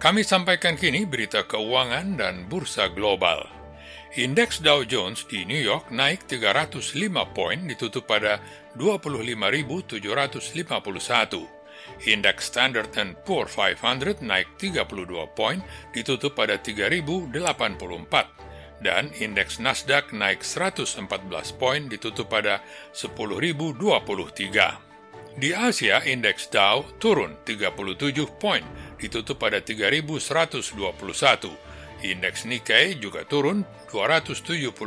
Kami 0.00 0.24
sampaikan 0.24 0.80
kini 0.80 1.04
berita 1.04 1.44
keuangan 1.44 2.16
dan 2.16 2.48
bursa 2.48 2.88
global. 2.88 3.44
Indeks 4.16 4.64
Dow 4.64 4.80
Jones 4.80 5.28
di 5.28 5.44
New 5.44 5.60
York 5.60 5.92
naik 5.92 6.24
305 6.24 6.96
poin 7.36 7.60
ditutup 7.68 8.08
pada 8.08 8.40
25.751. 8.80 10.00
Indeks 12.08 12.48
Standard 12.48 12.88
Poor 13.28 13.44
500 13.44 14.24
naik 14.24 14.56
32 14.56 15.36
poin 15.36 15.60
ditutup 15.92 16.32
pada 16.32 16.56
3.084 16.56 17.36
dan 18.80 19.12
indeks 19.20 19.60
Nasdaq 19.60 20.16
naik 20.16 20.40
114 20.40 20.96
poin 21.60 21.92
ditutup 21.92 22.32
pada 22.32 22.64
10.023. 22.96 24.88
Di 25.38 25.54
Asia, 25.54 26.02
indeks 26.02 26.50
Dow 26.50 26.82
turun 26.98 27.38
37 27.46 28.26
poin, 28.42 28.66
ditutup 29.00 29.40
pada 29.40 29.64
3.121. 29.64 31.70
Indeks 32.00 32.48
Nikkei 32.48 32.96
juga 32.96 33.28
turun 33.28 33.60
274,5 33.92 34.80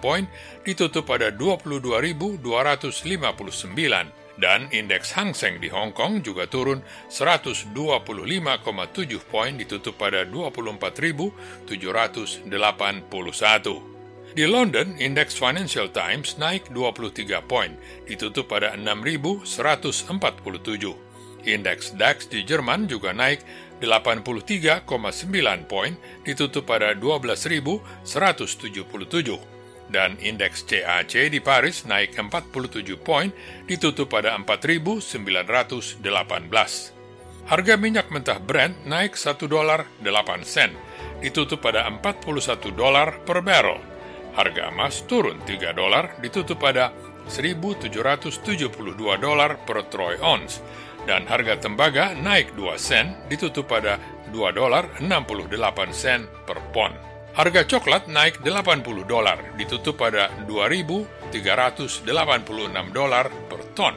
poin, 0.00 0.24
ditutup 0.64 1.04
pada 1.04 1.28
22.259. 1.32 4.12
Dan 4.40 4.72
indeks 4.72 5.12
Hang 5.12 5.36
Seng 5.36 5.60
di 5.60 5.68
Hong 5.68 5.92
Kong 5.92 6.24
juga 6.24 6.48
turun 6.48 6.80
125,7 7.12 7.76
poin, 9.28 9.52
ditutup 9.52 10.00
pada 10.00 10.24
24.781. 10.24 11.76
Di 14.32 14.48
London, 14.48 14.96
indeks 14.96 15.36
Financial 15.36 15.92
Times 15.92 16.40
naik 16.40 16.72
23 16.72 17.44
poin, 17.44 17.76
ditutup 18.08 18.48
pada 18.48 18.72
6.147. 18.80 21.11
Indeks 21.42 21.98
DAX 21.98 22.30
di 22.30 22.46
Jerman 22.46 22.86
juga 22.86 23.10
naik 23.10 23.42
83,9 23.82 24.86
poin, 25.66 25.98
ditutup 26.22 26.62
pada 26.66 26.94
12.177. 26.94 29.38
Dan 29.92 30.16
indeks 30.22 30.64
CAC 30.64 31.28
di 31.28 31.40
Paris 31.42 31.84
naik 31.84 32.16
47 32.16 32.96
poin, 32.96 33.28
ditutup 33.68 34.08
pada 34.08 34.32
4.918. 34.38 36.00
Harga 37.42 37.74
minyak 37.74 38.06
mentah 38.08 38.38
Brent 38.38 38.86
naik 38.86 39.18
1 39.18 39.50
dolar 39.50 39.82
8 39.98 40.46
sen, 40.46 40.70
ditutup 41.20 41.60
pada 41.60 41.84
41 41.90 42.70
dolar 42.72 43.20
per 43.26 43.42
barrel 43.42 43.82
harga 44.32 44.72
emas 44.72 45.04
turun 45.04 45.44
3 45.44 45.76
dolar 45.76 46.16
ditutup 46.24 46.56
pada 46.56 46.88
1.772 47.28 47.92
dolar 49.20 49.60
per 49.62 49.86
troy 49.92 50.16
ounce 50.18 50.58
dan 51.08 51.26
harga 51.26 51.58
tembaga 51.58 52.14
naik 52.14 52.54
2 52.54 52.78
sen 52.78 53.14
ditutup 53.26 53.66
pada 53.66 53.98
2 54.30 54.52
dolar 54.54 54.86
68 55.02 55.92
sen 55.92 56.26
per 56.46 56.58
pon. 56.70 56.92
Harga 57.32 57.64
coklat 57.64 58.06
naik 58.12 58.44
80 58.44 59.08
dolar 59.08 59.40
ditutup 59.56 59.96
pada 59.96 60.28
2.386 60.44 62.04
dolar 62.92 63.26
per 63.48 63.62
ton 63.72 63.96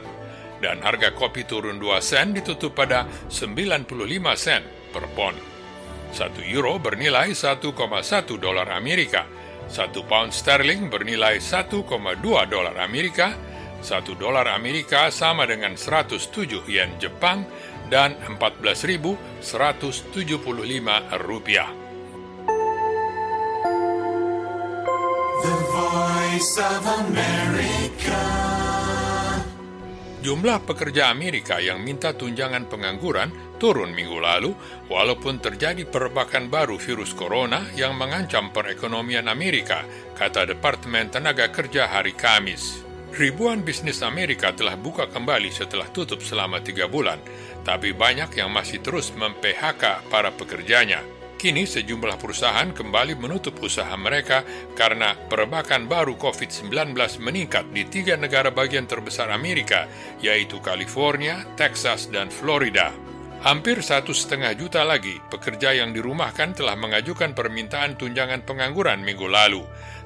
dan 0.64 0.80
harga 0.80 1.12
kopi 1.12 1.44
turun 1.44 1.76
2 1.78 2.00
sen 2.00 2.32
ditutup 2.32 2.72
pada 2.72 3.04
95 3.28 3.92
sen 4.34 4.62
per 4.92 5.04
pon. 5.12 5.36
1 6.16 6.54
euro 6.54 6.80
bernilai 6.80 7.36
1,1 7.36 7.66
dolar 8.40 8.72
Amerika 8.72 9.28
satu 9.66 10.06
pound 10.06 10.30
sterling 10.30 10.86
bernilai 10.86 11.42
1,2 11.42 11.82
dolar 12.46 12.76
Amerika, 12.78 13.34
satu 13.86 14.18
dolar 14.18 14.50
Amerika 14.50 15.06
sama 15.14 15.46
dengan 15.46 15.78
107 15.78 16.66
yen 16.66 16.98
Jepang, 16.98 17.46
dan 17.86 18.18
14.175 18.26 19.46
rupiah. 21.22 21.70
The 25.46 25.56
Voice 25.70 26.58
of 26.58 26.82
America. 27.06 28.22
Jumlah 30.26 30.66
pekerja 30.66 31.14
Amerika 31.14 31.62
yang 31.62 31.86
minta 31.86 32.10
tunjangan 32.10 32.66
pengangguran 32.66 33.30
turun 33.62 33.94
minggu 33.94 34.18
lalu, 34.18 34.50
walaupun 34.90 35.38
terjadi 35.38 35.86
perbakan 35.86 36.50
baru 36.50 36.74
virus 36.82 37.14
corona 37.14 37.62
yang 37.78 37.94
mengancam 37.94 38.50
perekonomian 38.50 39.30
Amerika, 39.30 39.86
kata 40.18 40.50
Departemen 40.50 41.14
Tenaga 41.14 41.46
Kerja 41.54 41.86
hari 41.86 42.18
Kamis. 42.18 42.85
Ribuan 43.16 43.64
bisnis 43.64 44.04
Amerika 44.04 44.52
telah 44.52 44.76
buka 44.76 45.08
kembali 45.08 45.48
setelah 45.48 45.88
tutup 45.88 46.20
selama 46.20 46.60
tiga 46.60 46.84
bulan, 46.84 47.16
tapi 47.64 47.96
banyak 47.96 48.28
yang 48.36 48.52
masih 48.52 48.84
terus 48.84 49.08
mem-PHK 49.16 50.04
para 50.12 50.28
pekerjanya. 50.36 51.00
Kini 51.40 51.64
sejumlah 51.64 52.20
perusahaan 52.20 52.68
kembali 52.76 53.16
menutup 53.16 53.56
usaha 53.64 53.88
mereka 53.96 54.44
karena 54.76 55.16
perbakan 55.32 55.88
baru 55.88 56.20
COVID-19 56.20 56.92
meningkat 57.24 57.64
di 57.72 57.88
tiga 57.88 58.20
negara 58.20 58.52
bagian 58.52 58.84
terbesar 58.84 59.32
Amerika, 59.32 59.88
yaitu 60.20 60.60
California, 60.60 61.40
Texas, 61.56 62.12
dan 62.12 62.28
Florida. 62.28 62.92
Hampir 63.44 63.80
satu 63.80 64.12
setengah 64.12 64.52
juta 64.60 64.84
lagi 64.84 65.16
pekerja 65.32 65.72
yang 65.72 65.96
dirumahkan 65.96 66.56
telah 66.56 66.76
mengajukan 66.76 67.32
permintaan 67.32 67.96
tunjangan 67.96 68.44
pengangguran 68.44 69.00
minggu 69.00 69.24
lalu, 69.24 69.64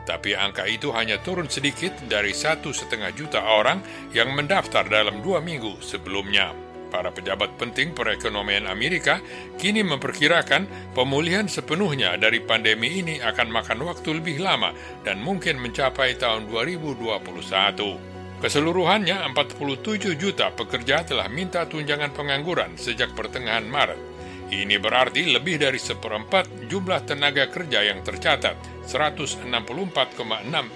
tapi 0.08 0.36
angka 0.36 0.66
itu 0.66 0.90
hanya 0.92 1.20
turun 1.20 1.46
sedikit 1.46 1.92
dari 2.08 2.32
satu 2.32 2.72
setengah 2.72 3.12
juta 3.14 3.40
orang 3.40 3.80
yang 4.16 4.32
mendaftar 4.32 4.86
dalam 4.88 5.20
dua 5.20 5.40
minggu 5.40 5.80
sebelumnya. 5.80 6.52
Para 6.90 7.14
pejabat 7.14 7.54
penting 7.54 7.94
perekonomian 7.94 8.66
Amerika 8.66 9.22
kini 9.62 9.86
memperkirakan 9.86 10.66
pemulihan 10.90 11.46
sepenuhnya 11.46 12.18
dari 12.18 12.42
pandemi 12.42 12.98
ini 12.98 13.22
akan 13.22 13.46
makan 13.46 13.86
waktu 13.86 14.18
lebih 14.18 14.42
lama 14.42 14.74
dan 15.06 15.22
mungkin 15.22 15.62
mencapai 15.62 16.18
tahun 16.18 16.50
2021. 16.50 18.42
Keseluruhannya 18.42 19.22
47 19.36 20.18
juta 20.18 20.50
pekerja 20.50 21.06
telah 21.06 21.30
minta 21.30 21.62
tunjangan 21.68 22.10
pengangguran 22.10 22.74
sejak 22.74 23.14
pertengahan 23.14 23.68
Maret. 23.70 24.09
Ini 24.50 24.82
berarti 24.82 25.30
lebih 25.30 25.62
dari 25.62 25.78
seperempat 25.78 26.66
jumlah 26.66 27.06
tenaga 27.06 27.46
kerja 27.46 27.86
yang 27.86 28.02
tercatat, 28.02 28.58
164,6 28.82 29.46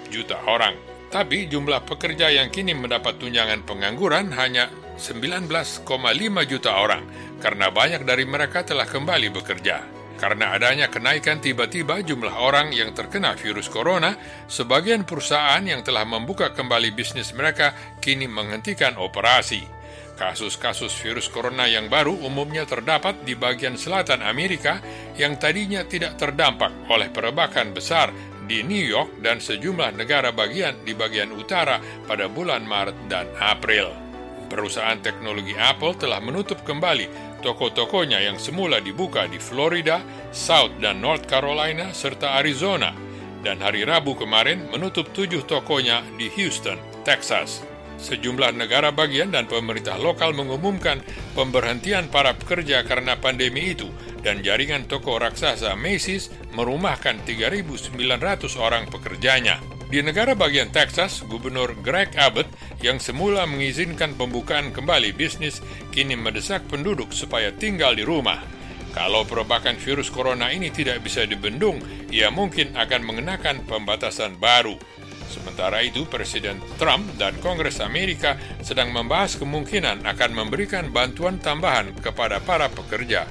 juta 0.07 0.39
orang. 0.47 0.79
Tapi 1.11 1.51
jumlah 1.51 1.83
pekerja 1.83 2.31
yang 2.31 2.47
kini 2.47 2.71
mendapat 2.71 3.19
tunjangan 3.19 3.67
pengangguran 3.67 4.31
hanya 4.31 4.71
19,5 4.95 5.83
juta 6.47 6.71
orang, 6.79 7.03
karena 7.43 7.67
banyak 7.67 8.07
dari 8.07 8.23
mereka 8.23 8.63
telah 8.63 8.87
kembali 8.87 9.27
bekerja. 9.35 9.83
Karena 10.15 10.55
adanya 10.55 10.87
kenaikan 10.87 11.43
tiba-tiba 11.43 11.99
jumlah 11.99 12.31
orang 12.31 12.71
yang 12.71 12.95
terkena 12.95 13.35
virus 13.35 13.67
corona, 13.67 14.15
sebagian 14.47 15.03
perusahaan 15.03 15.59
yang 15.59 15.83
telah 15.83 16.07
membuka 16.07 16.55
kembali 16.55 16.95
bisnis 16.95 17.35
mereka 17.35 17.75
kini 17.99 18.23
menghentikan 18.23 18.95
operasi. 18.95 19.74
Kasus-kasus 20.15 20.95
virus 21.03 21.27
corona 21.27 21.67
yang 21.67 21.91
baru 21.91 22.15
umumnya 22.15 22.63
terdapat 22.63 23.27
di 23.27 23.35
bagian 23.35 23.75
selatan 23.75 24.23
Amerika 24.23 24.79
yang 25.19 25.35
tadinya 25.35 25.83
tidak 25.83 26.15
terdampak 26.15 26.71
oleh 26.87 27.11
perebakan 27.11 27.75
besar 27.75 28.15
di 28.47 28.63
New 28.63 28.79
York 28.79 29.19
dan 29.19 29.43
sejumlah 29.43 29.91
negara 29.99 30.31
bagian 30.31 30.87
di 30.87 30.95
bagian 30.95 31.35
utara 31.35 31.83
pada 32.07 32.31
bulan 32.31 32.63
Maret 32.63 33.11
dan 33.11 33.27
April. 33.43 33.91
Perusahaan 34.47 35.01
teknologi 35.03 35.51
Apple 35.57 35.99
telah 35.99 36.23
menutup 36.23 36.63
kembali 36.63 37.41
toko-tokonya 37.43 38.23
yang 38.23 38.39
semula 38.39 38.79
dibuka 38.79 39.27
di 39.27 39.41
Florida, 39.41 39.99
South 40.31 40.79
dan 40.79 41.03
North 41.03 41.27
Carolina, 41.27 41.91
serta 41.91 42.39
Arizona, 42.39 42.95
dan 43.43 43.59
hari 43.59 43.83
Rabu 43.83 44.15
kemarin 44.15 44.69
menutup 44.71 45.11
tujuh 45.11 45.43
tokonya 45.43 46.05
di 46.15 46.31
Houston, 46.39 46.79
Texas. 47.03 47.74
Sejumlah 47.95 48.53
negara 48.53 48.91
bagian 48.91 49.31
dan 49.31 49.47
pemerintah 49.47 49.95
lokal 49.95 50.35
mengumumkan 50.35 50.99
pemberhentian 51.33 52.11
para 52.11 52.35
pekerja 52.35 52.83
karena 52.83 53.15
pandemi 53.17 53.71
itu 53.71 53.87
dan 54.25 54.41
jaringan 54.41 54.89
toko 54.89 55.21
raksasa 55.21 55.77
Macy's 55.79 56.33
merumahkan 56.57 57.23
3.900 57.23 57.93
orang 58.57 58.89
pekerjanya. 58.91 59.61
Di 59.85 60.01
negara 60.01 60.33
bagian 60.33 60.73
Texas, 60.73 61.21
Gubernur 61.29 61.77
Greg 61.85 62.17
Abbott 62.17 62.49
yang 62.81 62.97
semula 62.97 63.45
mengizinkan 63.45 64.17
pembukaan 64.17 64.73
kembali 64.73 65.13
bisnis 65.13 65.61
kini 65.93 66.17
mendesak 66.17 66.65
penduduk 66.65 67.13
supaya 67.13 67.53
tinggal 67.53 67.93
di 67.93 68.01
rumah. 68.01 68.41
Kalau 68.97 69.27
perubahan 69.27 69.77
virus 69.77 70.09
corona 70.09 70.49
ini 70.49 70.71
tidak 70.71 71.03
bisa 71.05 71.27
dibendung, 71.27 71.83
ia 72.09 72.31
mungkin 72.33 72.73
akan 72.73 73.01
mengenakan 73.03 73.61
pembatasan 73.67 74.39
baru. 74.41 74.79
Sementara 75.29 75.81
itu, 75.81 76.05
Presiden 76.07 76.61
Trump 76.79 77.05
dan 77.17 77.35
Kongres 77.41 77.81
Amerika 77.81 78.37
sedang 78.61 78.93
membahas 78.93 79.35
kemungkinan 79.35 80.05
akan 80.05 80.31
memberikan 80.31 80.89
bantuan 80.93 81.41
tambahan 81.41 81.91
kepada 81.99 82.39
para 82.41 82.69
pekerja. 82.71 83.27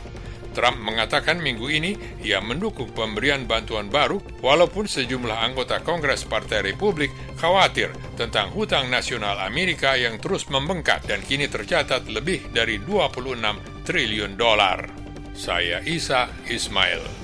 Trump 0.55 0.79
mengatakan 0.81 1.43
minggu 1.43 1.67
ini 1.67 1.99
ia 2.23 2.39
mendukung 2.39 2.95
pemberian 2.95 3.45
bantuan 3.45 3.91
baru 3.91 4.23
walaupun 4.39 4.87
sejumlah 4.87 5.35
anggota 5.35 5.83
Kongres 5.83 6.23
Partai 6.25 6.63
Republik 6.63 7.11
khawatir 7.37 7.91
tentang 8.15 8.55
hutang 8.55 8.87
nasional 8.87 9.43
Amerika 9.43 9.99
yang 9.99 10.23
terus 10.23 10.47
membengkak 10.47 11.03
dan 11.11 11.21
kini 11.27 11.51
tercatat 11.51 12.07
lebih 12.07 12.47
dari 12.55 12.79
26 12.79 13.83
triliun 13.83 14.39
dolar. 14.39 14.87
Saya 15.35 15.83
Isa 15.83 16.31
Ismail. 16.47 17.24